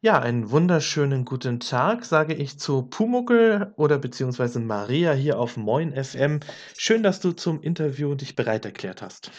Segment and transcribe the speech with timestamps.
[0.00, 5.92] Ja, einen wunderschönen guten Tag, sage ich zu Pumuckl oder beziehungsweise Maria hier auf Moin
[5.92, 6.40] FM.
[6.76, 9.30] Schön, dass du zum Interview dich bereit erklärt hast.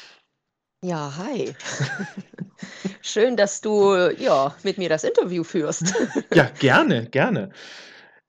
[0.82, 1.56] Ja, hi.
[3.02, 5.94] Schön, dass du, ja, mit mir das Interview führst.
[6.34, 7.50] Ja, gerne, gerne.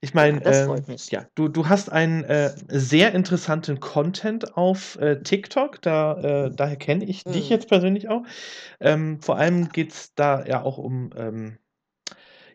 [0.01, 1.11] Ich Ja, meine, freut mich.
[1.11, 6.77] ja, du du hast einen, äh, sehr interessanten Content auf, äh, TikTok, da äh, daher
[6.77, 7.51] kenne ich dich Mhm.
[7.51, 8.25] jetzt persönlich auch.
[8.81, 11.59] Ähm, vor allem geht's da ja auch um, ähm,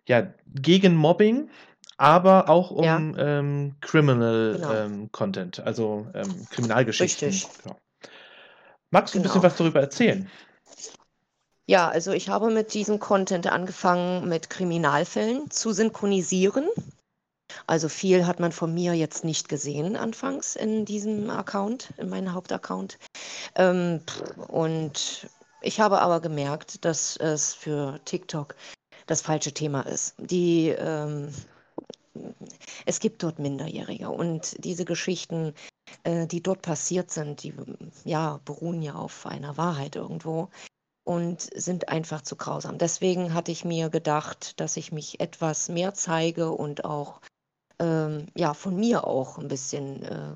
[0.07, 1.49] ja, gegen Mobbing,
[1.97, 4.73] aber auch Ja, um, ähm, Criminal, genau.
[4.73, 7.77] ähm, Content, also, ähm, Kriminalgeschichten, Richtig, genau.
[8.91, 9.51] Magst du 'n bisschen genau.
[9.51, 10.29] was darüber erzählen?
[11.67, 16.69] Ja, also ich habe mit diesem Content angefangen, mit Kriminalfällen zu synchronisieren.
[17.67, 22.33] Also viel hat man von mir jetzt nicht gesehen anfangs in diesem Account, in meinem
[22.33, 22.97] Hauptaccount.
[23.55, 24.01] Ähm,
[24.47, 25.27] und
[25.61, 28.55] ich habe aber gemerkt, dass es für TikTok
[29.05, 30.15] das falsche Thema ist.
[30.17, 31.33] Die, ähm,
[32.85, 35.53] es gibt dort Minderjährige und diese Geschichten,
[36.03, 37.53] äh, die dort passiert sind, die
[38.03, 40.49] ja beruhen ja auf einer Wahrheit irgendwo
[41.03, 42.77] und sind einfach zu grausam.
[42.77, 47.21] Deswegen hatte ich mir gedacht, dass ich mich etwas mehr zeige und auch
[47.79, 50.35] ähm, ja von mir auch ein bisschen äh,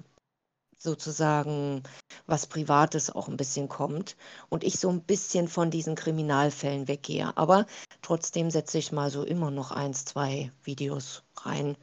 [0.80, 1.84] sozusagen
[2.26, 4.16] was Privates auch ein bisschen kommt
[4.50, 7.36] und ich so ein bisschen von diesen Kriminalfällen weggehe.
[7.38, 7.66] Aber
[8.02, 11.76] trotzdem setze ich mal so immer noch eins, zwei Videos rein.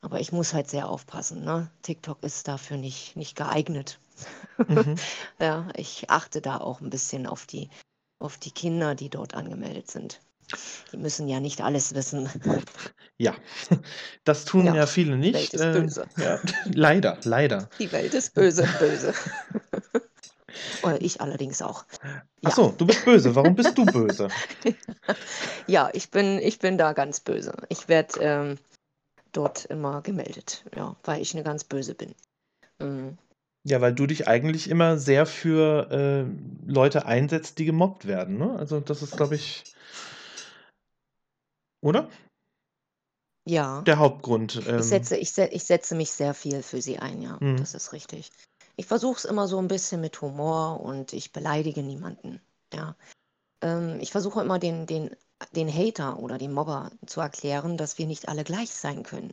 [0.00, 1.70] Aber ich muss halt sehr aufpassen, ne?
[1.82, 3.98] TikTok ist dafür nicht, nicht geeignet.
[4.66, 4.94] Mhm.
[5.40, 7.68] Ja, ich achte da auch ein bisschen auf die,
[8.18, 10.20] auf die Kinder, die dort angemeldet sind.
[10.92, 12.28] Die müssen ja nicht alles wissen.
[13.18, 13.34] Ja,
[14.24, 16.06] das tun Ja, ja viele die Welt nicht, ist äh, böse.
[16.16, 16.40] ja,
[16.72, 17.68] leider, leider.
[17.80, 19.12] Die Welt ist böse, böse.
[20.84, 21.84] Oder ich allerdings auch.
[22.02, 22.50] Ach Ja.
[22.50, 23.34] so, du bist böse.
[23.34, 24.28] Warum bist du böse?
[25.66, 27.52] Ja, ich bin, ich bin da ganz böse.
[27.68, 28.58] Ich werde ähm,
[29.32, 32.14] dort immer gemeldet, ja, weil ich eine ganz böse bin.
[32.78, 33.18] Mhm.
[33.64, 38.56] Ja, weil du dich eigentlich immer sehr für, äh, Leute einsetzt, die gemobbt werden, ne?
[38.58, 39.64] Also, das ist, glaube ich
[41.82, 42.08] oder?
[43.48, 46.98] Ja, Der Hauptgrund, ich ähm setze, ich, se ich setze mich sehr viel für sie
[46.98, 47.56] ein, ja, Mhm.
[47.56, 48.30] das ist richtig.
[48.76, 52.42] Ich versuche es immer so ein bisschen mit Humor und ich beleidige niemanden,
[52.74, 52.94] ja.
[53.62, 55.16] Ähm, ich versuche immer den, den,
[55.52, 59.32] den Hater oder den Mobber zu erklären, dass wir nicht alle gleich sein können.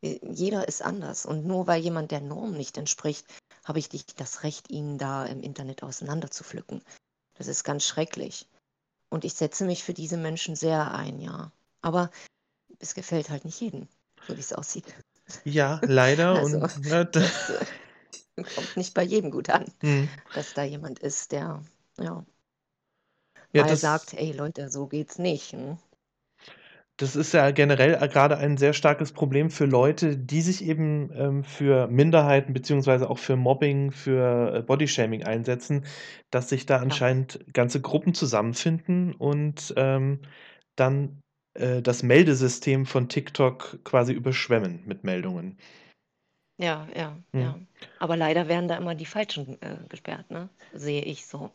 [0.00, 3.26] Wir- Jeder ist anders und nur weil jemand der Norm nicht entspricht,
[3.64, 6.82] habe ich nicht das Recht, ihn da im Internet auseinanderzupflücken.
[7.34, 8.48] Das ist ganz schrecklich.
[9.10, 11.52] Und ich setze mich für diese Menschen sehr ein, ja.
[11.80, 12.10] Aber
[12.80, 13.88] es gefällt halt nicht jedem,
[14.26, 14.86] so wie es aussieht.
[15.44, 17.66] Ja, leider Also, und ja, da das äh,
[18.54, 20.20] kommt nicht bei jedem gut an, Mhm.
[20.32, 21.62] dass da jemand ist, der,
[21.98, 22.24] ja,
[23.52, 25.52] Ja, mal sagt, ey Leute, so geht's nicht.
[25.52, 25.76] Hm?
[26.96, 31.44] das ist ja generell, grade ein sehr starkes Problem für Leute, die sich eben, ähm,
[31.44, 35.84] für Minderheiten beziehungsweise auch für Mobbing, für, äh, Bodyshaming einsetzen,
[36.30, 40.22] dass sich da anscheinend ganze Gruppen zusammenfinden und, ähm,
[40.76, 41.20] dann,
[41.54, 45.58] äh, das Meldesystem von TikTok quasi überschwemmen mit Meldungen.
[46.58, 47.40] ja, ja, Mhm.
[47.40, 47.58] ja.
[47.98, 50.48] Aber leider werden da immer die Falschen äh, gesperrt, ne?
[50.72, 51.50] Sehe ich so.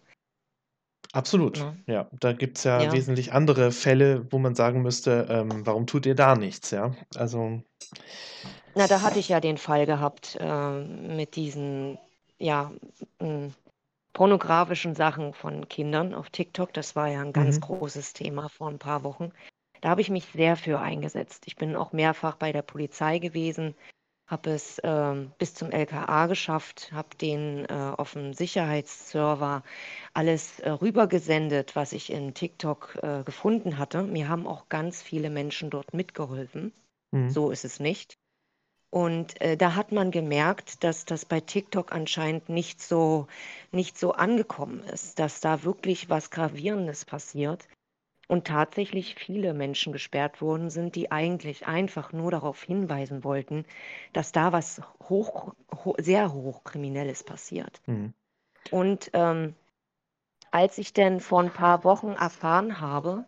[1.12, 1.66] Absolut.
[1.66, 1.78] Ne?
[1.88, 6.06] Ja, da gibt's ja Ja, wesentlich andere Fälle, wo man sagen müsste, ähm: „Warum tut
[6.06, 7.62] ihr da nichts?“ Ja, also
[8.76, 11.98] na, da hatte ich ja den Fall gehabt ähm, mit diesen,
[12.40, 12.72] ja,
[13.20, 13.54] m,
[14.14, 16.74] pornografischen Sachen von Kindern auf TikTok.
[16.74, 17.62] Das war ja ein ganz Mhm.
[17.62, 19.32] großes Thema vor ein paar Wochen.
[19.84, 21.44] Da habe ich mich sehr für eingesetzt.
[21.46, 23.76] Ich bin auch mehrfach bei der Polizei gewesen,
[24.28, 29.62] habe es ähm, bis zum LKA geschafft, habe den äh, auf dem Sicherheitsserver
[30.14, 34.04] alles äh, rübergesendet, was ich in TikTok äh, gefunden hatte.
[34.04, 36.72] Mir haben auch ganz viele Menschen dort mitgeholfen.
[37.12, 37.30] Mhm.
[37.30, 38.18] So ist es nicht.
[38.90, 43.28] Und äh, da hat man gemerkt, dass das bei TikTok anscheinend nicht so,
[43.74, 47.68] nicht so angekommen ist, dass da wirklich was Gravierendes passiert
[48.34, 53.64] und tatsächlich viele Menschen gesperrt worden sind, die eigentlich einfach nur darauf hinweisen wollten,
[54.12, 55.54] dass da was hoch,
[55.86, 57.80] ho sehr hochkriminelles passiert.
[57.86, 58.12] Mhm.
[58.72, 59.54] Und ähm,
[60.50, 63.26] als ich dann vor ein paar Wochen erfahren habe,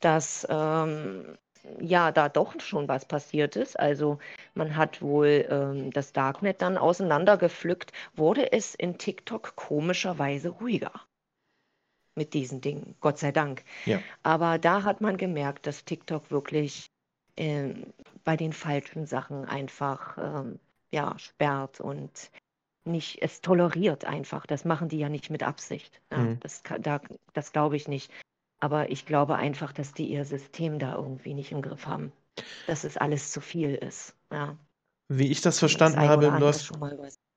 [0.00, 1.38] dass ähm,
[1.80, 4.18] ja da doch schon was passiert ist, also
[4.52, 10.92] man hat wohl ähm, das Darknet dann auseinandergepflückt, wurde es in TikTok komischerweise ruhiger
[12.14, 13.64] mit diesen Dingen, Gott sei Dank.
[13.86, 14.00] Ja.
[14.22, 16.90] Aber da hat man gemerkt, dass TikTok wirklich
[17.36, 17.92] ähm,
[18.24, 20.58] bei den falschen Sachen einfach ähm,
[20.92, 22.30] ja, sperrt und
[22.84, 24.46] nicht es toleriert einfach.
[24.46, 26.00] Das machen die ja nicht mit Absicht.
[26.12, 26.40] Ja, Mhm.
[26.40, 27.00] das, da,
[27.32, 28.12] das glaube ich nicht.
[28.60, 32.12] Aber ich glaube einfach, dass die ihr System da irgendwie nicht im Griff haben.
[32.66, 34.14] Dass es alles zu viel ist.
[34.32, 34.56] Ja.
[35.08, 36.72] Wie ich das verstanden das habe, läuft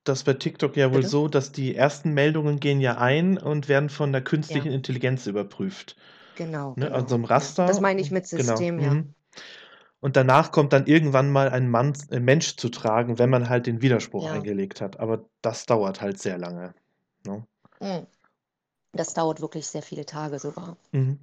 [0.08, 1.10] das bei TikTok ja wohl Bitte?
[1.10, 4.74] so, dass die ersten Meldungen gehen ja ein und werden von der künstlichen ja.
[4.74, 5.96] Intelligenz überprüft.
[6.36, 6.74] Genau.
[6.76, 6.86] Ne?
[6.86, 6.96] genau.
[6.96, 7.66] Also im Raster.
[7.66, 8.44] Das meine ich mit genau.
[8.44, 8.88] System, genau.
[8.88, 8.94] ja.
[8.96, 9.14] Mhm.
[10.00, 13.66] Und danach kommt dann irgendwann mal ein Mann, äh, Mensch zu tragen, wenn man halt
[13.66, 14.34] den Widerspruch ja.
[14.34, 15.00] eingelegt hat.
[15.00, 16.76] Aber das dauert halt sehr lange.
[17.26, 17.46] Ne?
[17.82, 18.06] Mhm.
[18.94, 20.78] Das dauert wirklich sehr viele Tage sogar.
[20.92, 21.20] Mhm.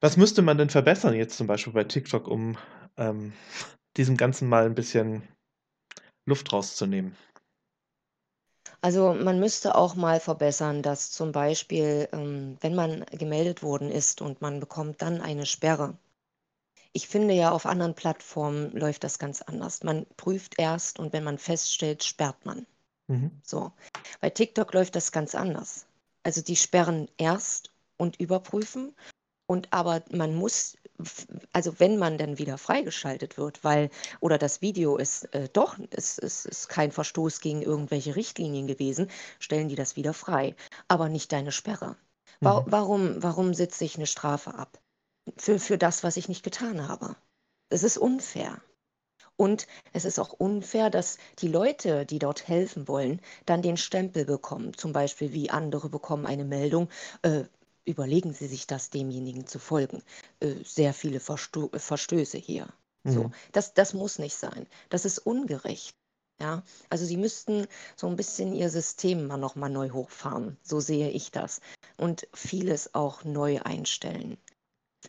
[0.00, 2.56] Was müsste man denn verbessern jetzt zum Beispiel bei TikTok, um
[2.96, 3.32] ähm,
[3.96, 5.22] diesem Ganzen mal ein bisschen
[6.26, 7.16] Luft rauszunehmen?
[8.86, 14.22] Also man müsste auch mal verbessern, dass zum Beispiel, ähm, wenn man gemeldet worden ist
[14.22, 15.98] und man bekommt dann eine Sperre.
[16.92, 19.82] Ich finde ja, auf anderen Plattformen läuft das ganz anders.
[19.82, 22.64] Man prüft erst und wenn man feststellt, sperrt man.
[23.08, 23.32] Mhm.
[23.42, 23.72] So.
[24.20, 25.86] Bei TikTok läuft das ganz anders.
[26.22, 28.94] Also die sperren erst und überprüfen
[29.48, 30.76] und aber man muss,
[31.52, 33.90] also wenn man dann wieder freigeschaltet wird, weil,
[34.20, 39.10] oder das Video ist äh, doch, es, es ist kein Verstoß gegen irgendwelche Richtlinien gewesen,
[39.38, 40.54] stellen die das wieder frei.
[40.88, 41.96] Aber nicht deine Sperre.
[42.40, 42.64] Wa mhm.
[42.68, 44.78] Warum, warum sitze ich eine Strafe ab?
[45.36, 47.16] Für, für das, was ich nicht getan habe.
[47.68, 48.60] Es ist unfair.
[49.36, 54.24] Und es ist auch unfair, dass die Leute, die dort helfen wollen, dann den Stempel
[54.24, 54.72] bekommen.
[54.74, 56.88] Zum Beispiel wie andere bekommen eine Meldung,
[57.22, 57.44] äh,
[57.86, 60.02] überlegen Sie sich das, demjenigen zu folgen.
[60.40, 62.68] Äh, sehr viele Versto Verstöße hier.
[63.04, 63.12] Mhm.
[63.12, 64.66] So, das, das muss nicht sein.
[64.90, 65.94] Das ist ungerecht.
[66.38, 67.66] Ja, also sie müssten
[67.96, 70.58] so ein bisschen ihr System mal nochmal neu hochfahren.
[70.62, 71.60] So sehe ich das.
[71.96, 74.36] Und vieles auch neu einstellen.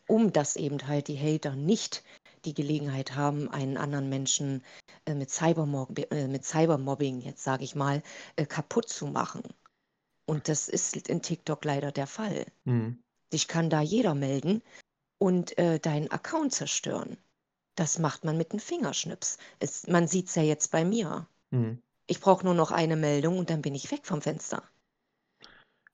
[0.07, 2.03] Um dass eben halt die Hater nicht
[2.45, 4.63] die Gelegenheit haben, einen anderen Menschen
[5.05, 8.03] äh, mit, Cybermob äh, mit Cybermobbing, jetzt sage ich mal,
[8.37, 9.43] äh, kaputt zu machen.
[10.27, 12.45] Und das ist in TikTok leider der Fall.
[12.65, 12.99] Mhm.
[13.31, 14.61] Dich kann da jeder melden
[15.17, 17.17] und äh, deinen Account zerstören.
[17.75, 19.37] Das macht man mit einem Fingerschnips.
[19.59, 21.27] Es, man sieht es ja jetzt bei mir.
[21.51, 21.81] Mhm.
[22.07, 24.63] Ich brauche nur noch eine Meldung und dann bin ich weg vom Fenster.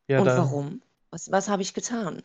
[0.07, 0.81] Ja, und warum?
[1.11, 2.23] Was, was habe ich getan?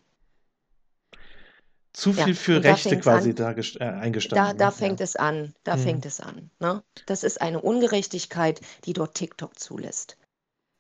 [1.93, 4.47] Zu viel ja, für Rechte da quasi an, da äh, eingestanden.
[4.47, 4.73] Da, da ne?
[4.73, 5.05] fängt ja.
[5.05, 5.55] es an.
[5.65, 5.81] Da mhm.
[5.81, 6.51] fängt es an.
[6.59, 6.83] Ne?
[7.07, 10.18] Das ist eine Ungerechtigkeit, die dort TikTok zulässt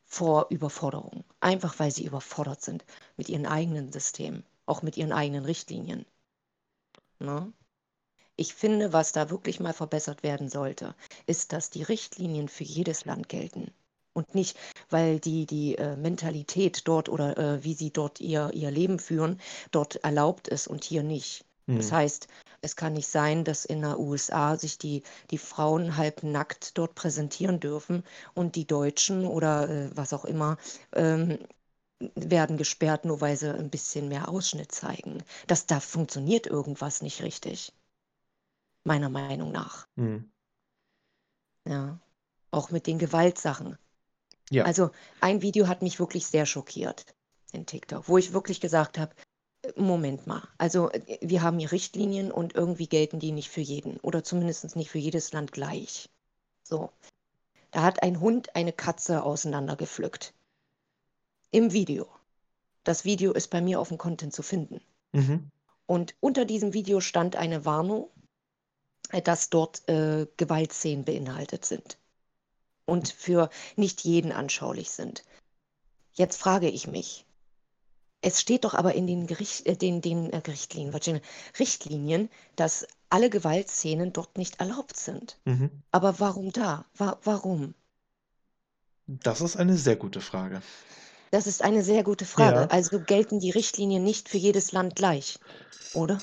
[0.08, 2.84] vor Überforderung, einfach weil sie überfordert sind
[3.16, 6.06] mit ihren eigenen Systemen, auch mit ihren eigenen Richtlinien.
[7.20, 7.52] Ne?
[8.36, 10.94] Ich finde, was da wirklich mal verbessert werden sollte,
[11.26, 13.72] ist, dass die Richtlinien für jedes Land gelten.
[14.14, 14.56] Und nicht,
[14.90, 19.40] weil die, die äh, Mentalität dort oder äh, wie sie dort ihr, ihr Leben führen,
[19.70, 21.44] dort erlaubt ist und hier nicht.
[21.76, 21.96] Das mhm.
[21.96, 22.28] heißt,
[22.62, 26.94] es kann nicht sein, dass in der USA sich die, die Frauen halb nackt dort
[26.94, 28.04] präsentieren dürfen
[28.34, 30.56] und die Deutschen oder äh, was auch immer
[30.94, 31.38] ähm,
[32.14, 35.22] werden gesperrt, nur weil sie ein bisschen mehr Ausschnitt zeigen.
[35.46, 37.72] Das, da funktioniert irgendwas nicht richtig.
[38.84, 39.86] Meiner Meinung nach.
[39.96, 40.30] Mhm.
[41.66, 42.00] Ja.
[42.50, 43.76] Auch mit den Gewaltsachen.
[44.50, 44.64] Ja.
[44.64, 47.04] Also ein Video hat mich wirklich sehr schockiert
[47.52, 49.14] in TikTok, wo ich wirklich gesagt habe,
[49.76, 50.46] Moment mal.
[50.56, 54.76] Also äh, wir haben hier Richtlinien und irgendwie gelten die nicht für jeden oder zumindest
[54.76, 56.08] nicht für jedes Land gleich.
[56.62, 56.90] So.
[57.70, 60.32] Da hat ein Hund eine Katze auseinandergepflückt.
[61.50, 62.08] Im Video.
[62.84, 64.80] Das Video ist bei mir auf dem Content zu finden.
[65.12, 65.50] Mhm.
[65.86, 68.10] Und unter diesem Video stand eine Warnung,
[69.10, 71.98] äh, dass dort äh, Gewaltszenen beinhaltet sind
[72.84, 75.24] und für nicht jeden anschaulich sind.
[76.14, 77.26] Jetzt frage ich mich,
[78.20, 81.20] es steht doch aber in den, Gericht, äh, den, den äh, Richtlinien,
[81.58, 85.38] Richtlinien, dass alle Gewaltszenen dort nicht erlaubt sind.
[85.44, 85.70] Mhm.
[85.90, 86.84] Aber warum da?
[86.94, 87.74] Wa warum?
[89.06, 90.60] Das ist eine sehr gute Frage.
[91.30, 92.60] Das ist eine sehr gute Frage.
[92.60, 92.66] Ja.
[92.66, 95.38] Also gelten die Richtlinien nicht für jedes Land gleich,
[95.94, 96.18] oder?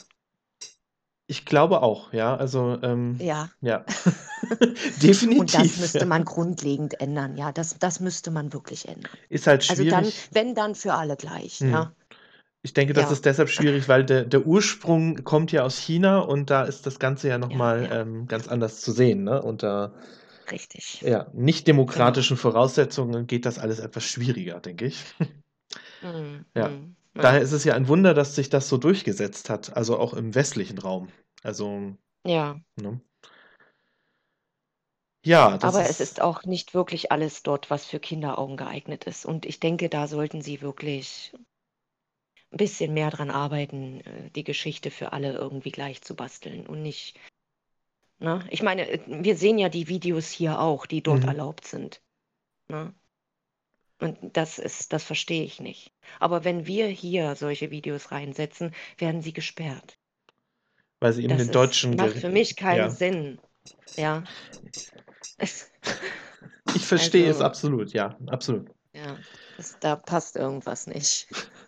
[1.28, 2.36] Ich glaube auch, ja.
[2.36, 3.50] Also, ähm, Ja.
[3.62, 3.86] ja.
[5.40, 7.52] Und das müsste man grundlegend ändern, ja.
[7.52, 9.12] Das, das müsste man wirklich ändern.
[9.30, 11.72] Ist halt Also dann, wenn dann für alle gleich, Hm.
[11.72, 11.92] ja.
[12.64, 13.12] Ich denke, das Ja.
[13.12, 16.98] ist deshalb schwierig, weil der, der Ursprung kommt ja aus China und da ist das
[16.98, 18.02] Ganze ja Ja, nochmal ja.
[18.02, 19.24] ähm, ganz anders zu sehen.
[19.24, 19.42] Ne?
[19.42, 19.94] Unter
[20.52, 21.02] Richtig.
[21.02, 21.78] ja, nicht Genau.
[21.78, 25.04] demokratischen Voraussetzungen geht das alles etwas schwieriger, denke ich.
[26.02, 26.46] Mhm.
[26.56, 26.70] Ja.
[26.70, 26.96] Mhm.
[27.14, 30.36] Daher ist es ja ein Wunder, dass sich das so durchgesetzt hat, also auch im
[30.36, 31.08] westlichen Raum.
[31.44, 31.94] Also,
[32.26, 32.60] Ja.
[32.82, 33.00] ne?
[35.26, 39.26] Ja, das Aber es ist auch nicht wirklich alles dort, was für Kinderaugen geeignet ist.
[39.26, 41.34] Und ich denke, da sollten sie wirklich
[42.52, 46.82] ein bisschen mehr dran arbeiten, äh, die Geschichte für alle irgendwie gleich zu basteln und
[46.82, 47.20] nicht,
[48.20, 48.46] ne?
[48.52, 51.30] Ich meine, äh, wir sehen ja die Videos hier auch, die dort Mhm.
[51.30, 52.02] erlaubt sind,
[52.70, 52.94] ne?
[54.00, 55.92] Und das ist das verstehe ich nicht.
[56.22, 59.98] Aber wenn wir hier solche Videos reinsetzen, werden sie gesperrt.
[61.00, 62.90] Weil sie eben Das den ist deutschen macht für mich keinen ja.
[62.90, 63.40] Sinn.
[63.98, 64.24] Ja.
[66.74, 68.70] Ich verstehe es Also absolut, ja, absolut.
[68.94, 69.24] ja,
[69.58, 71.28] das da passt irgendwas nicht.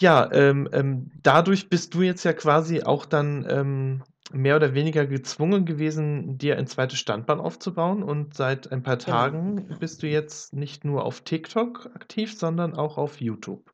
[0.00, 5.06] Ja, ähm, ähm, dadurch bist du jetzt ja quasi auch dann, ähm, mehr oder weniger
[5.06, 9.78] gezwungen gewesen, dir ein zweites Standbein aufzubauen und seit ein paar Genau, Tagen genau.
[9.78, 13.72] bist du jetzt nicht nur auf TikTok aktiv, sondern auch auf YouTube.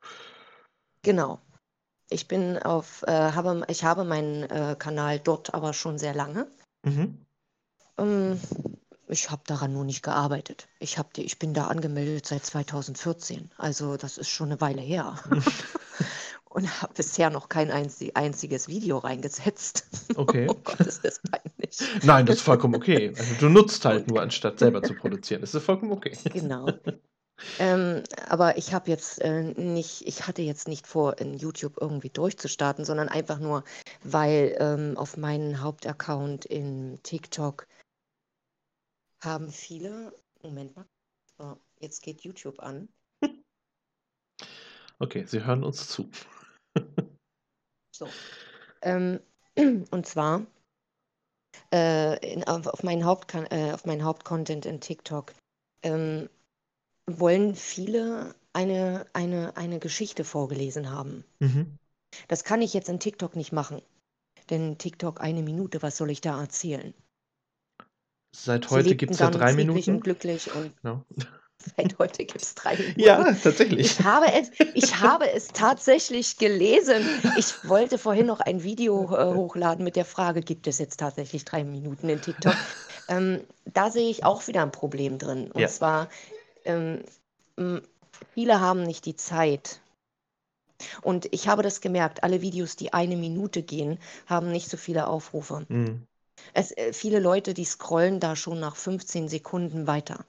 [1.02, 1.40] Genau.
[2.10, 6.48] Ich bin auf, äh, habe ich habe meinen, äh, Kanal dort aber schon sehr lange.
[6.84, 7.26] Mhm.
[7.98, 8.38] Ähm,
[9.08, 10.68] ich habe daran nur nicht gearbeitet.
[10.78, 13.50] Ich die ich bin da angemeldet seit 2014.
[13.56, 15.18] Also, das ist schon 'ne Weile her.
[16.50, 19.84] Und habe bisher noch kein einzi einziges Video reingesetzt.
[20.16, 20.46] Okay.
[20.48, 22.04] Oh Gott, ist das peinlich.
[22.04, 23.08] Nein, das ist vollkommen okay.
[23.18, 25.40] Also, du nutzt halt nur, anstatt selber zu produzieren.
[25.40, 26.12] Das ist vollkommen okay.
[26.32, 26.66] Genau.
[27.58, 32.10] Ähm, aber ich habe jetzt, äh, nicht ich hatte jetzt nicht vor, in YouTube irgendwie
[32.10, 33.64] durchzustarten, sondern einfach nur,
[34.02, 37.66] weil, ähm, auf meinen Hauptaccount in TikTok
[39.22, 40.86] haben viele Moment mal.
[41.38, 42.88] So, jetzt geht YouTube an.
[45.00, 46.08] Okay, sie hören uns zu.
[47.96, 48.08] So.
[48.82, 49.20] Ähm,
[49.92, 50.44] und zwar,
[51.72, 55.32] äh, in auf auf meinen Hauptkan äh, auf meinen Hauptcontent in TikTok,
[55.84, 56.28] ähm,
[57.11, 61.25] wollen viele eine eine eine Geschichte vorgelesen haben.
[61.40, 61.76] Mhm.
[62.28, 63.82] Das kann ich jetzt in TikTok nicht machen.
[64.50, 66.94] Denn TikTok eine Minute, was soll ich da erzählen?
[68.34, 70.02] Seit heute lebten gibt's ja 3 friedlich und Minuten.
[70.02, 71.04] glücklich und Genau.
[71.76, 72.96] seit heute gibt's 3 Minuten.
[72.96, 73.96] Ja, tatsächlich.
[73.96, 77.11] Ich habe es ich habe es tatsächlich gelesen.
[77.34, 81.44] Ich wollte vorhin noch ein Video, äh, hochladen mit der Frage: „Gibt es jetzt tatsächlich
[81.46, 82.64] 3 Minuten in TikTok?“
[83.08, 85.52] Ähm, da sehe ich auch wieder 'n Problem drin.
[85.52, 85.70] Und Ja.
[85.70, 86.11] zwar,
[86.64, 87.02] ähm,
[87.56, 87.83] hm,
[88.35, 89.80] viele haben nicht die Zeit.
[91.02, 95.06] Und ich habe das gemerkt, alle Videos, die eine Minute gehen, haben nicht so viele
[95.06, 95.64] Aufrufe.
[95.68, 96.06] Mhm.
[96.52, 100.25] Es äh, viele Leute, die scrollen da schon nach 15 Sekunden weiter.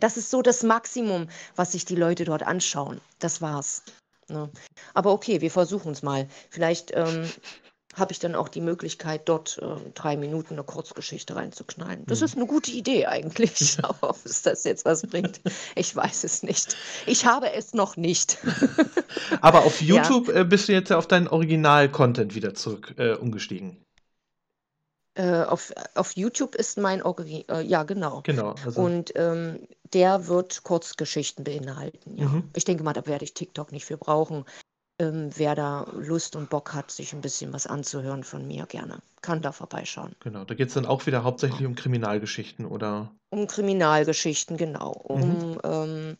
[0.00, 3.00] Das ist so das Maximum, was sich die Leute dort anschauen.
[3.18, 3.82] Das war's,
[4.28, 4.50] ne?
[4.94, 6.28] Aber okay, wir versuchen's mal.
[6.50, 7.28] Vielleicht, ähm,
[7.94, 12.04] habe ich dann auch die Möglichkeit, dort, äh, 3 Minuten 'ne Kurzgeschichte reinzuknallen.
[12.06, 12.24] Das Mhm.
[12.26, 15.40] ist 'ne gute Idee eigentlich, aber ob es das jetzt was bringt,
[15.76, 16.76] ich weiß es nicht.
[17.06, 18.38] Ich habe es noch nicht.
[19.42, 20.02] Aber auf Ja.
[20.02, 23.84] YouTube, äh, bist du jetzt ja auf deinen Original-Content wieder zurück äh, umgestiegen.
[25.16, 28.22] Äh, auf auf YouTube ist mein Orgi äh, ja, genau.
[28.24, 29.60] Genau, also Und, ähm,
[29.92, 32.26] der wird Kurzgeschichten beinhalten, ja.
[32.26, 32.50] Mhm.
[32.56, 34.44] Ich denke mal, da werde ich TikTok nicht für brauchen.
[35.00, 39.00] Ähm, wer da Lust und Bock hat, sich 'n bisschen was anzuhören von mir, gerne.
[39.22, 40.14] Kann da vorbeischauen.
[40.22, 43.14] Genau, da geht's dann auch wieder hauptsächlich um Kriminalgeschichten, oder?
[43.32, 44.92] Um Kriminalgeschichten, genau.
[45.12, 45.38] Mhm.
[45.52, 46.16] Um, ähm,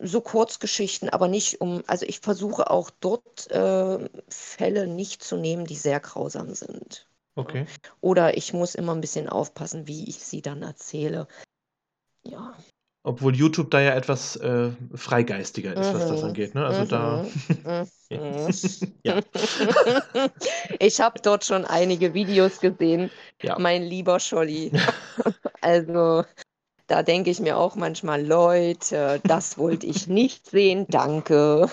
[0.00, 5.66] so Kurzgeschichten, aber nicht um also, ich versuche auch dort, äh, Fälle nicht zu nehmen,
[5.66, 7.08] die sehr grausam sind?
[7.36, 7.76] Okay.
[8.02, 11.28] Oder ich muss immer 'n bisschen aufpassen, wie ich sie dann erzähle.
[12.24, 12.56] Ja.
[13.06, 16.28] Obwohl YouTube da ja etwas, äh, freigeistiger ist, was das Mhm.
[16.28, 16.66] angeht, ne?
[16.66, 17.30] Also da Mhm.
[18.10, 18.20] ja.
[18.20, 18.54] Mhm.
[19.04, 19.20] Ja.
[20.80, 23.10] Ich habe dort schon einige Videos gesehen,
[23.42, 23.56] Ja.
[23.58, 24.72] mein lieber Scholli.
[25.62, 26.24] Also,
[26.86, 31.68] da denke ich mir auch manchmal: „Leute, das wollte ich nicht sehen, danke.“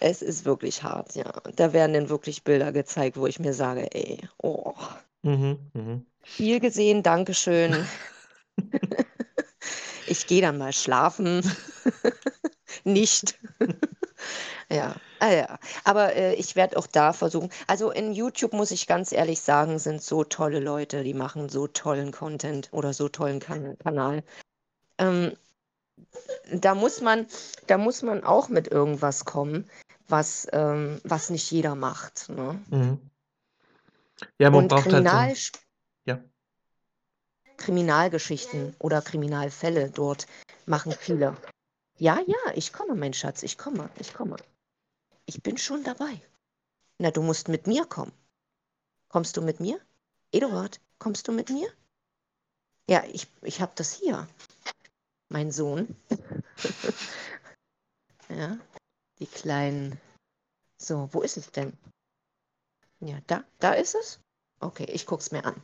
[0.00, 1.32] Es ist wirklich hart, ja.
[1.56, 4.74] Da werden dann wirklich Bilder gezeigt, wo ich mir sage: „Ey, oh,
[5.22, 6.06] Mhm, mhm.
[6.24, 7.86] viel gesehen, danke schön.“
[10.06, 11.42] Ich gehe dann mal schlafen.
[12.84, 13.38] Nicht.
[14.68, 15.58] Ja, ah ja.
[15.84, 19.78] Aber, äh, ich werde auch da versuchen also, in YouTube, muss ich ganz ehrlich sagen,
[19.78, 24.24] sind so tolle Leute, die machen so tollen Content oder so tollen Kan Kanal.
[24.98, 25.36] Ähm,
[26.52, 27.26] da muss man
[27.66, 29.68] da muss man auch mit irgendwas kommen,
[30.08, 32.60] was, ähm was nicht jeder macht, ne?
[32.70, 32.98] Mhm.
[34.38, 35.62] Ja, man Und braucht halt so
[36.06, 36.18] ja.
[37.56, 40.26] Kriminalgeschichten oder Kriminalfälle dort
[40.66, 41.36] machen viele.
[41.98, 44.36] Ja, ja, ich komme, mein Schatz, ich komme, ich komme.
[45.24, 46.20] Ich bin schon dabei.
[46.98, 48.12] Na, du musst mit mir kommen.
[49.08, 49.80] Kommst du mit mir?
[50.32, 51.68] Eduard, kommst du mit mir?
[52.88, 54.28] Ja, ich ich habe das hier.
[55.28, 55.96] Mein Sohn.
[58.28, 58.58] Ja,
[59.20, 60.00] die kleinen
[60.78, 61.72] so, wo ist es denn?
[63.00, 64.18] Ja, da da ist es?
[64.66, 65.54] Okay, ich gucke es mir an.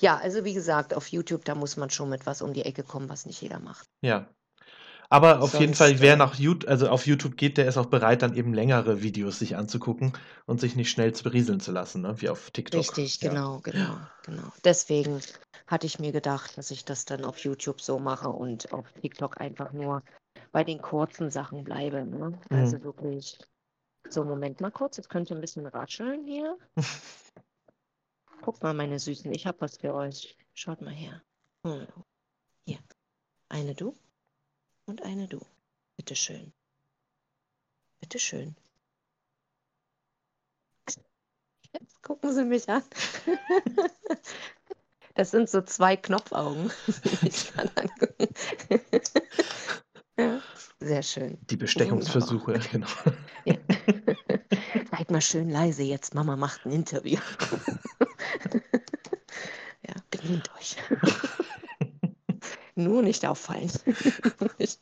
[0.00, 2.84] Ja, also, wie gesagt, auf YouTube, da muss man schon mit was um die Ecke
[2.84, 3.84] kommen, was nicht jeder macht.
[4.02, 4.28] Ja.
[5.10, 7.76] Aber auf jeden Fall, Sonst, wer äh nach Yout also, auf YouTube geht, der ist
[7.76, 10.12] auch bereit, dann eben längere Videos sich anzugucken
[10.46, 12.78] und sich nicht schnell z berieseln zu lassen, ne, wie auf TikTok.
[12.78, 13.30] Richtig, Ja.
[13.30, 14.52] genau, genau, genau.
[14.64, 15.20] Deswegen
[15.66, 19.40] hatte ich mir gedacht, dass ich das dann auf YouTube so mache und auf TikTok
[19.40, 20.02] einfach nur
[20.52, 22.04] bei den kurzen Sachen bleibe.
[22.04, 22.38] Ne?
[22.50, 22.84] Also Mhm.
[22.84, 23.38] wirklich.
[24.08, 26.56] So, Moment mal kurz, jetzt könnt ihr ein bisschen ratscheln hier.
[28.42, 30.36] Guckt mal, meine Süßen, ich habe was für euch.
[30.52, 31.22] Schaut mal her.
[31.64, 31.86] Hm.
[32.66, 32.80] Hier.
[33.48, 33.94] Eine du
[34.84, 35.40] und eine du.
[35.96, 36.52] Bitteschön.
[38.00, 38.56] Bitteschön.
[41.72, 42.82] Jetzt gucken Sie mich an.
[45.14, 46.72] Das sind so zwei Knopfaugen.
[50.18, 50.40] ja,
[50.80, 51.38] sehr schön.
[51.50, 52.86] Die Bestechungsversuche, genau.
[53.44, 53.54] Ja.
[54.96, 57.18] Seid mal schön leise jetzt, Mama macht ein Interview.
[59.88, 60.76] ja, benehmt euch.
[62.74, 63.70] Nur nicht auffallen.
[64.40, 64.80] Nur nicht,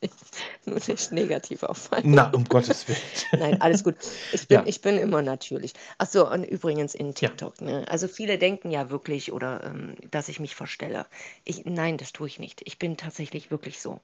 [0.64, 2.04] nur nicht negativ auffallen.
[2.06, 3.00] Na, um Gottes Willen.
[3.32, 3.96] Nein, alles gut.
[4.32, 4.64] Ich bin, Ja.
[4.64, 5.72] ich bin immer natürlich.
[5.98, 7.12] Ach so, und übrigens in Ja.
[7.14, 7.60] TikTok.
[7.60, 7.84] Ne?
[7.88, 11.06] Also viele denken ja wirklich, oder ähm, dass ich mich verstelle.
[11.44, 12.62] Ich, nein, das tue ich nicht.
[12.64, 14.00] Ich bin tatsächlich wirklich so.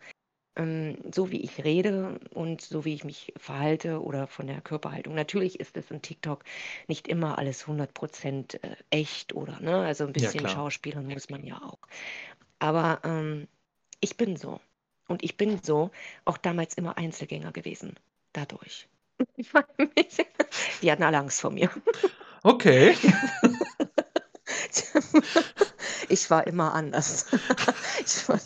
[0.56, 5.14] Ähm, so wie ich rede und so wie ich mich verhalte oder von der Körperhaltung.
[5.14, 6.44] Natürlich ist es in TikTok
[6.88, 9.78] nicht immer alles 100% äh, echt oder, ne?
[9.84, 10.48] Also ein Ja, bisschen klar.
[10.48, 11.78] schauspielern muss man ja auch.
[12.58, 13.48] Aber ähm,
[14.00, 14.60] ich bin so.
[15.08, 15.90] Und ich bin so
[16.24, 17.94] auch damals immer Einzelgänger gewesen.
[18.32, 18.88] Dadurch.
[19.36, 19.52] Ich
[19.96, 20.26] nicht,
[20.82, 21.70] die hatten alle Angst vor mir.
[22.44, 22.94] Okay.
[26.08, 27.26] Ich war immer anders.
[28.28, 28.40] War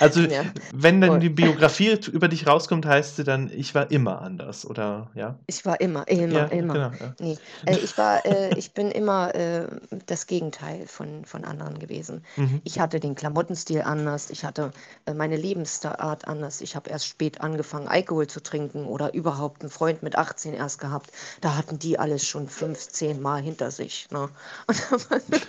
[0.00, 0.46] Also, ja.
[0.72, 5.10] wenn dann die Biografie über dich rauskommt, heißt sie dann: „Ich war immer anders“, oder
[5.14, 5.38] ja?
[5.46, 6.80] ich war immer, immer, Ja, immer.
[6.80, 7.14] genau, ja.
[7.20, 9.66] Ne, äh, ich war äh, ich bin immer, äh,
[10.06, 12.24] das Gegenteil von von anderen gewesen.
[12.36, 12.62] Mhm.
[12.64, 14.70] Ich hatte den Klamottenstil anders, ich hatte,
[15.04, 16.62] äh, meine Lebensart anders.
[16.62, 20.78] Ich habe erst spät angefangen, Alkohol zu trinken oder überhaupt 'n Freund mit 18 erst
[20.80, 21.10] gehabt.
[21.42, 24.30] Da hatten die alles schon 5, 10 Mal hinter sich, ne?
[25.10, 25.46] Und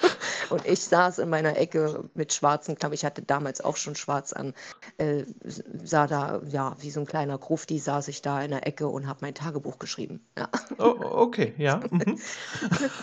[0.49, 2.95] und ich saß in meiner Ecke mit schwarzen Klamotten.
[2.95, 4.53] Ich hatte damals auch schon schwarz an,
[4.97, 5.23] äh,
[5.83, 9.07] sah da ja, wie so 'n kleiner Grufti saß ich da in der Ecke und
[9.07, 10.49] habe mein Tagebuch geschrieben, ja.
[10.77, 12.19] Oh, okay, ja, mhm.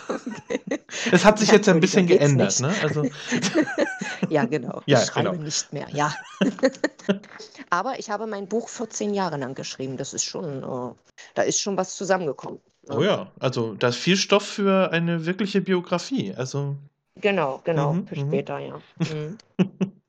[0.09, 0.79] Okay.
[1.11, 2.73] Es hat sich jetzt ein bisschen geändert, ne?
[2.81, 3.03] Also
[4.29, 4.81] Ja, genau.
[4.85, 5.43] Ja, Ich schreibe genau.
[5.43, 6.13] nicht mehr, ja.
[7.69, 9.97] Aber ich habe mein Buch 14 Jahre lang geschrieben.
[9.97, 10.93] Das ist schon, äh
[11.35, 15.61] da ist schon was zusammengekommen, Oh ja, also, da ist viel Stoff für eine wirkliche
[15.61, 16.33] Biografie.
[16.35, 16.75] Also
[17.21, 18.27] Genau, genau, Mhm, für mhm.
[18.27, 18.81] später, ja.
[18.99, 19.37] Mhm.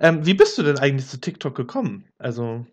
[0.00, 2.06] Ähm, wie bist du denn eigentlich zu TikTok gekommen?
[2.18, 2.64] Also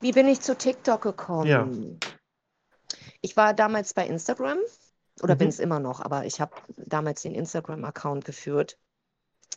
[0.00, 1.10] Wie bin ich zu TikTok Ja.
[1.10, 2.00] gekommen?
[3.20, 4.58] Ich war damals bei Instagram
[5.22, 5.38] oder Mhm.
[5.38, 8.78] bin's immer noch, aber ich habe damals den Instagram-Account geführt.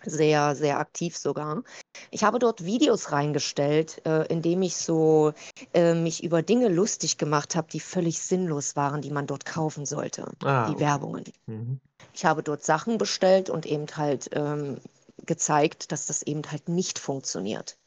[0.05, 1.63] Sehr, sehr aktiv sogar.
[2.11, 5.33] Ich habe dort Videos reingestellt, äh, indem ich so,
[5.73, 9.85] äh, mich über Dinge lustig gemacht habe, die völlig sinnlos waren, die man dort kaufen
[9.85, 10.79] sollte, Ah, die okay.
[10.81, 11.23] Werbungen.
[11.47, 11.79] Mhm.
[12.13, 14.77] Ich habe dort Sachen bestellt und eben halt, ähm,
[15.25, 17.77] gezeigt, dass das eben halt nicht funktioniert.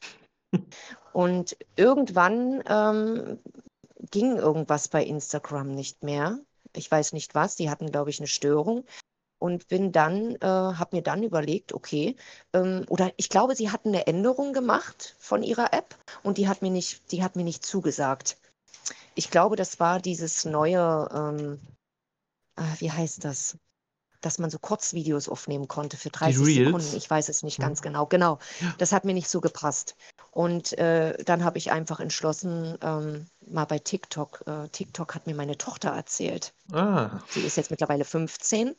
[1.13, 3.39] Und irgendwann, ähm,
[4.11, 6.39] ging irgendwas bei Instagram nicht mehr.
[6.75, 8.85] Ich weiß nicht was, die hatten, glaube ich, 'ne Störung
[9.43, 12.15] und bin dann äh, habe mir dann überlegt, okay,
[12.53, 16.61] ähm oder ich glaube, sie hatten 'ne Änderung gemacht von ihrer App und die hat
[16.61, 18.37] mir nicht die hat mir nicht zugesagt.
[19.15, 21.59] Ich glaube, das war dieses neue, ähm
[22.55, 23.57] ah, wie heißt das?
[24.21, 26.95] Dass man so Kurzvideos aufnehmen konnte für Die 30 Sekunden.
[26.95, 28.05] Ich weiß es nicht ganz genau.
[28.05, 28.39] Genau,
[28.77, 29.95] das hat mir nicht so gepasst.
[30.31, 35.35] Und, äh, dann habe ich einfach entschlossen, ähm, mal bei TikTok äh, TikTok hat mir
[35.35, 36.53] meine Tochter erzählt.
[36.71, 37.19] Ah.
[37.29, 38.75] Sie ist jetzt mittlerweile 15.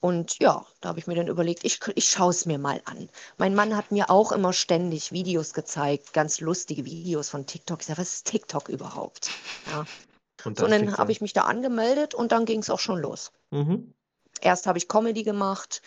[0.00, 3.10] Und ja, da habe ich mir dann überlegt, ich ich schaue es mir mal an.
[3.36, 7.80] Mein Mann hat mir auch immer ständig Videos gezeigt, ganz lustige Videos von TikTok.
[7.80, 9.30] Ich sage: „Was ist TikTok überhaupt?“
[9.70, 9.80] Ja.
[10.44, 12.98] Und So, dann dann fing's habe ich mich da angemeldet und dann ging's auch schon
[13.00, 13.30] los.
[13.50, 13.92] Mhm.
[14.40, 15.82] Erst habe ich Comedy gemacht,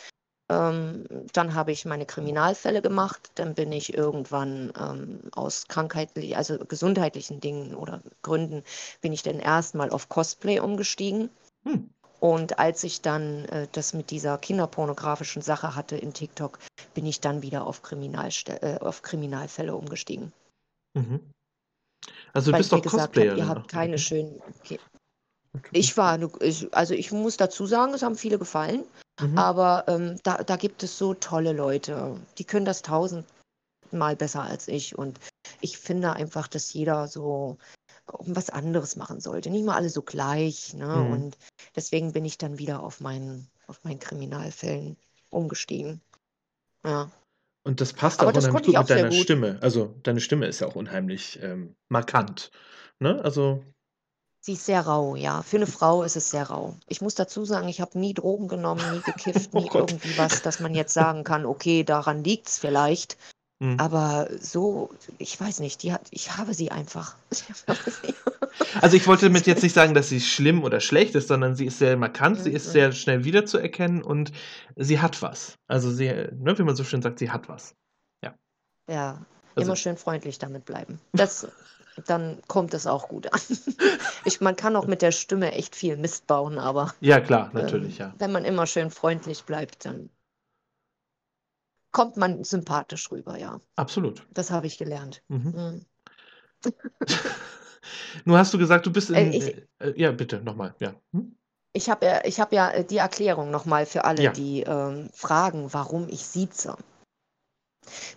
[0.50, 6.60] ähm, dann habe ich meine Kriminalfälle gemacht, dann bin ich irgendwann, ähm, aus krankheitli also
[6.60, 8.64] gesundheitlichen Dingen oder Gründen
[9.02, 11.30] bin ich dann erst mal auf Cosplay umgestiegen.
[11.66, 11.90] Hm.
[12.24, 16.58] Und als ich dann, äh, das mit dieser kinderpornografischen Sache hatte in TikTok,
[16.94, 20.32] bin ich dann wieder auf Kriminalste äh, auf Kriminalfälle umgestiegen.
[20.94, 21.20] Mhm.
[22.32, 24.80] Also, du Weil bist gesagt habe, Cosplayerin ihr habt keine schönen okay.
[25.74, 26.18] Ich war
[26.72, 28.86] also, ich muss dazu sagen, es haben viele gefallen,
[29.20, 29.38] Mhm.
[29.38, 34.70] aber, ähm, da da gibt es so tolle Leute, die können das tausendmal besser als
[34.70, 34.98] ich.
[34.98, 35.20] Und
[35.60, 37.58] ich finde einfach, dass jeder so
[38.08, 39.50] was anderes machen sollte.
[39.50, 40.88] Nicht immer alle so gleich, ne?
[40.88, 41.12] Mhm.
[41.12, 41.38] Und
[41.76, 44.98] deswegen bin ich dann wieder auf meinen auf meinen Kriminalfällen
[45.30, 46.02] umgestiegen.
[46.84, 47.10] Ja.
[47.64, 49.12] Und das passt Aber auch das unheimlich gut mit deiner.
[49.12, 49.58] Stimme.
[49.62, 52.52] Also, deine Stimme ist ja auch unheimlich, ähm, markant,
[53.00, 53.24] ne?
[53.24, 53.64] Also
[54.46, 55.42] Sie ist sehr rau, ja.
[55.42, 56.76] Für eine Frau ist es sehr rau.
[56.90, 59.90] Ich muss dazu sagen, ich habe nie Drogen genommen, nie gekifft, Oh nie Gott.
[59.90, 63.18] irgendwie was, dass man jetzt sagen kann, okay, daran liegt's vielleicht.
[63.64, 63.80] Mhm.
[63.80, 67.16] Aber so, ich weiß nicht, die hat, ich habe sie einfach.
[68.82, 71.66] Also ich wollte damit jetzt nicht sagen, dass sie schlimm oder schlecht ist, sondern sie
[71.66, 74.32] ist sehr markant, sie ist sehr schnell wiederzuerkennen und
[74.76, 75.58] sie hat was.
[75.68, 77.74] Also sie, ne, wie man so schön sagt, sie hat was.
[78.90, 81.00] Ja, Also- immer schön freundlich damit bleiben.
[81.14, 81.48] Das,
[82.06, 83.40] dann kommt es auch gut an.
[84.26, 88.00] Ich, man kann auch mit der Stimme echt viel Mist bauen, aber Ja, klar, natürlich,
[88.02, 88.14] ähm, ja.
[88.20, 90.10] wenn man immer schön freundlich bleibt, dann
[91.94, 93.62] kommt man sympathisch rüber, ja.
[93.78, 94.28] Absolut.
[94.32, 95.24] Das habe ich gelernt.
[95.30, 95.54] Mhm.
[95.56, 95.86] Mhm.
[98.26, 99.16] Nur hast du gesagt, du bist in.
[99.16, 100.76] Äh, ich- äh, äh, ja, bitte, nochmal.
[100.80, 100.94] Ja.
[101.14, 101.36] Hm?
[101.74, 104.32] Ich habe ja, ich hab ja äh, die Erklärung nochmal für alle, Ja.
[104.32, 106.76] die ähm, fragen, warum ich sieze.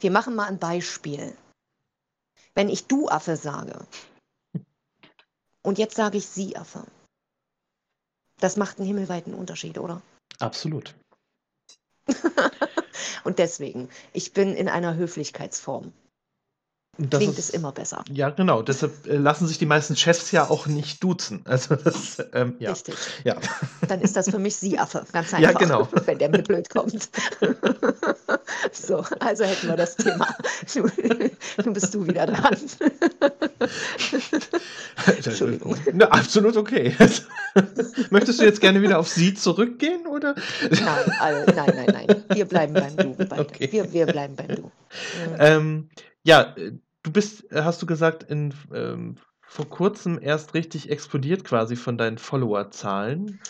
[0.01, 1.37] Wir machen mal ein Beispiel.
[2.55, 3.87] Wenn ich du Affe sage
[5.63, 6.85] und jetzt sage ich sie Affe,
[8.41, 10.01] das macht einen himmelweiten Unterschied, oder?
[10.39, 10.95] Absolut.
[13.25, 15.93] Und deswegen, ich bin in einer Höflichkeitsform.
[16.99, 18.03] Das Klingt ist, es immer besser.
[18.11, 18.63] Ja, genau.
[18.63, 21.43] Deshalb äh, lassen sich die meisten Chefs ja auch nicht duzen.
[21.45, 22.71] Also das, ähm, ja.
[22.71, 22.95] Richtig.
[23.23, 23.37] Ja.
[23.87, 25.05] Dann ist das für mich sie Affe.
[25.13, 25.61] Ganz Ja, einfach.
[25.61, 25.89] genau.
[26.07, 27.11] Wenn der mir blöd kommt.
[28.73, 30.35] so, also hätten wir das Thema.
[31.65, 32.57] Nun, bist du wieder dran.
[35.07, 35.77] Entschuldigung.
[35.93, 36.95] Na, absolut okay.
[38.11, 40.35] Möchtest du jetzt gerne wieder auf sie zurückgehen oder?
[40.71, 42.25] Nein, all, nein, nein, nein.
[42.33, 43.15] Wir bleiben beim Du.
[43.15, 43.41] Beide.
[43.41, 43.69] Okay.
[43.71, 44.63] Wir, wir bleiben beim Du.
[44.63, 44.71] Mhm.
[45.39, 45.89] Ähm,
[46.25, 46.55] ja,
[47.03, 52.19] du bist, hast du gesagt, in, ähm, vor kurzem erst richtig explodiert quasi von deinen
[52.19, 53.41] Followerzahlen.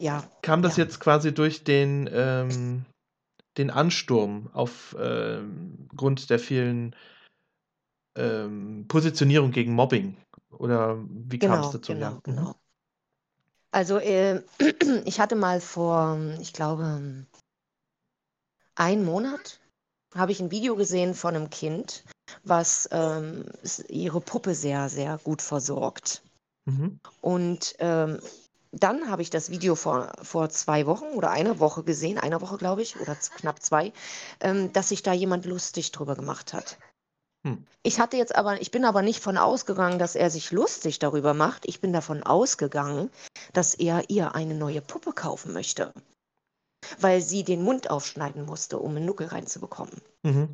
[0.00, 0.84] Ja, Kam das Ja.
[0.84, 2.84] jetzt quasi durch den, ähm,
[3.58, 6.94] den Ansturm auf ähm, Grund der vielen
[8.16, 10.16] ähm, Positionierung gegen Mobbing?
[10.50, 11.92] Oder wie kam es genau, dazu?
[11.92, 12.10] genau, Ja.
[12.10, 12.22] Mhm.
[12.22, 12.54] genau.
[13.72, 14.42] Also, äh,
[15.04, 17.24] ich hatte mal vor, ich glaube,
[18.74, 19.60] einen Monat
[20.14, 22.04] habe ich ein Video gesehen von einem Kind,
[22.42, 23.44] was ähm,
[23.88, 26.22] ihre Puppe sehr, sehr gut versorgt.
[26.64, 26.98] Mhm.
[27.20, 28.20] Und ähm,
[28.72, 32.56] dann habe ich das Video vor, vor zwei Wochen oder einer Woche gesehen, einer Woche
[32.56, 33.92] glaube ich, oder knapp zwei,
[34.40, 36.78] ähm, dass sich da jemand lustig drüber gemacht hat.
[37.44, 37.66] Hm.
[37.82, 41.34] Ich hatte jetzt aber, ich bin aber nicht von ausgegangen, dass er sich lustig darüber
[41.34, 41.66] macht.
[41.66, 43.10] Ich bin davon ausgegangen,
[43.52, 45.92] dass er ihr eine neue Puppe kaufen möchte.
[46.98, 50.00] Weil sie den Mund aufschneiden musste, um einen Nuckel reinzubekommen.
[50.22, 50.48] Mhm.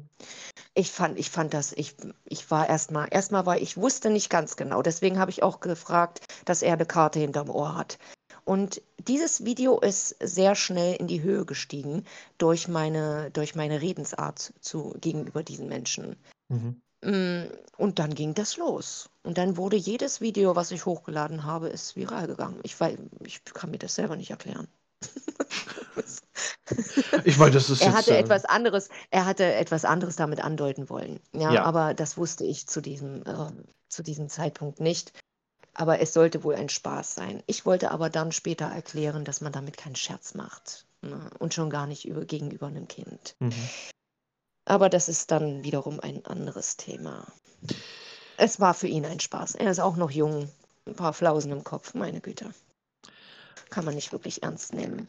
[0.74, 4.56] Ich fand, ich fand das, ich, ich war erstmal, erstmal war, ich wusste nicht ganz
[4.56, 4.82] genau.
[4.82, 7.98] Deswegen habe ich auch gefragt, dass er eine Karte hinterm Ohr hat.
[8.44, 12.04] Und dieses Video ist sehr schnell in die Höhe gestiegen
[12.38, 16.16] durch meine, durch meine Redensart zu, gegenüber diesen Menschen.
[16.48, 16.80] Mhm.
[17.02, 17.46] Mm,
[17.76, 19.10] Und dann ging das los.
[19.22, 22.60] Und dann wurde jedes Video, was ich hochgeladen habe, ist viral gegangen.
[22.62, 24.68] Ich, weiß, ich kann mir das selber nicht erklären.
[27.24, 27.96] Ich meine, das ist Er jetzt.
[27.96, 31.20] hatte äh, etwas anderes, er hatte etwas anderes damit andeuten wollen.
[31.32, 31.64] Ja, Ja.
[31.64, 33.50] aber das wusste ich zu diesem, äh,
[33.88, 35.12] zu diesem Zeitpunkt nicht.
[35.74, 37.42] Aber es sollte wohl ein Spaß sein.
[37.46, 40.86] Ich wollte aber dann später erklären, dass man damit keinen Scherz macht.
[41.02, 41.30] Ne?
[41.38, 43.36] Und schon gar nicht über, gegenüber einem Kind.
[43.40, 43.52] Mhm.
[44.64, 47.26] Aber das ist dann wiederum ein anderes Thema.
[48.38, 49.54] Es war für ihn ein Spaß.
[49.54, 50.50] Er ist auch noch jung,
[50.86, 52.50] ein paar Flausen im Kopf, meine Güte.
[53.70, 55.08] Kann man nicht wirklich ernst nehmen.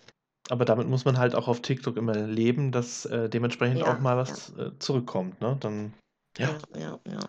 [0.50, 4.00] Aber damit muss man halt auch auf TikTok immer leben, dass äh, dementsprechend Ja, auch
[4.00, 5.42] mal was äh, zurückkommt.
[5.42, 5.58] Ne?
[5.60, 5.94] Dann,
[6.38, 6.50] ja.
[6.74, 7.20] Ja, ja, ja.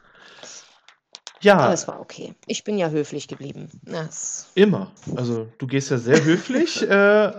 [1.41, 2.35] Ja, Aber es war okay.
[2.47, 3.71] Ich bin ja höflich geblieben.
[3.85, 4.91] Das, immer.
[5.17, 7.33] Also du gehst ja sehr höflich äh,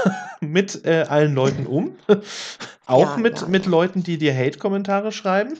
[0.40, 1.96] mit äh, allen Leuten um.
[2.86, 3.70] auch Ja, mit, ja, mit ja.
[3.70, 5.58] Leuten, die dir Hate-Kommentare schreiben.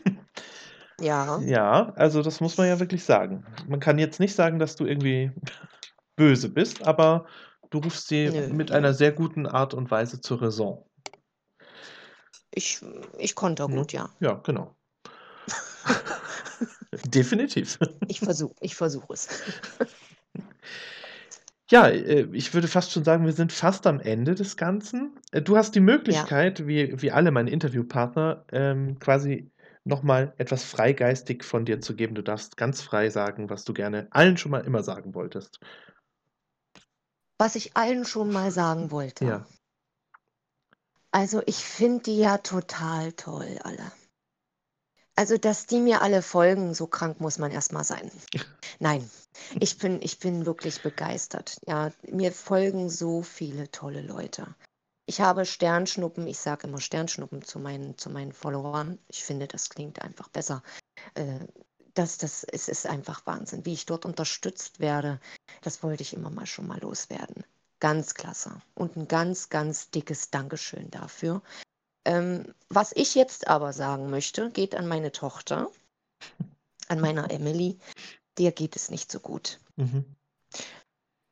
[1.01, 3.45] ja, Ja, also das muss man ja wirklich sagen.
[3.67, 5.33] Man kann jetzt nicht sagen, dass du irgendwie
[6.17, 7.27] böse bist, aber
[7.77, 10.85] du rufst sie Nö, mit einer sehr guten Art und Weise zur Raison.
[12.51, 12.81] ich,
[13.19, 14.09] ich konnte gut, ja.
[14.21, 14.75] Ja, genau.
[17.07, 17.79] Definitiv.
[18.09, 19.29] Ich versuche ich versuch es.
[21.69, 25.19] Ja, äh, ich würde fast schon sagen, wir sind fast am Ende des Ganzen.
[25.33, 29.51] Äh, Du hast die Möglichkeit, wie, wie alle meine Interviewpartner, ähm, quasi
[29.83, 32.15] nochmal etwas freigeistig von dir zu geben.
[32.15, 35.59] Du darfst ganz frei sagen, was du gerne allen schon mal immer sagen wolltest.
[37.39, 39.25] Was ich allen schon mal sagen wollte.
[39.25, 39.47] Ja.
[41.11, 43.93] Also ich finde die ja total toll, alle.
[45.19, 48.11] Also, dass die mir alle folgen, so krank muss man erstmal sein.
[48.81, 49.11] Nein,
[49.59, 51.57] ich bin, ich bin wirklich begeistert.
[51.67, 54.55] Ja, mir folgen so viele tolle Leute.
[55.07, 58.99] Ich habe Sternschnuppen, ich sage immer Sternschnuppen zu meinen, zu meinen Followern.
[59.09, 60.63] Ich finde, das klingt einfach besser.
[61.15, 61.47] Äh,
[61.97, 65.21] das, das es ist einfach Wahnsinn, wie ich dort unterstützt werde.
[65.63, 67.45] Das wollte ich immer mal schon mal loswerden.
[67.81, 68.61] Ganz klasse.
[68.75, 71.43] Und ein ganz, ganz dickes Dankeschön dafür.
[72.05, 75.71] Ähm, was ich jetzt aber sagen möchte, geht an meine Tochter,
[76.89, 77.79] an meiner Emily.
[78.39, 79.59] Der geht es nicht so gut.
[79.77, 80.05] Mhm.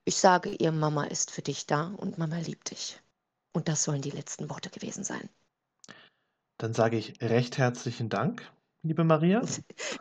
[0.07, 3.01] Ich sage ihr, Mama ist für dich da und Mama liebt dich.
[3.53, 5.29] Und das sollen die letzten Worte gewesen sein.
[6.59, 8.51] Dann sage ich recht herzlichen Dank,
[8.85, 9.43] liebe Maria.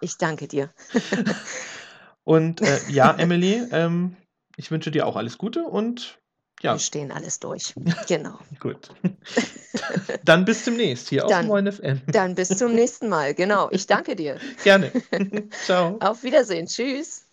[0.01, 0.69] Ich danke dir.
[2.23, 4.15] und äh, ja, Emily, ähm,
[4.57, 6.19] ich wünsche dir auch alles Gute und
[6.61, 6.73] ja.
[6.73, 7.73] Wir stehen alles durch.
[8.07, 8.39] Genau.
[8.59, 8.89] Gut.
[10.23, 12.01] Dann bis demnächst hier dann, auf Moin FM.
[12.07, 13.33] Dann bis zum nächsten Mal.
[13.33, 13.69] Genau.
[13.71, 14.39] Ich danke dir.
[14.63, 14.91] Gerne.
[15.65, 15.97] Ciao.
[15.99, 16.67] Auf Wiedersehen.
[16.67, 17.25] Tschüss.